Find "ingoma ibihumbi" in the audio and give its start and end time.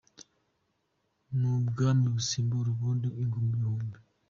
3.21-3.97